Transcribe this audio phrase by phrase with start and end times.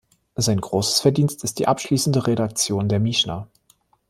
[0.35, 3.47] Sein großes Verdienst ist die abschließende Redaktion der Mischna.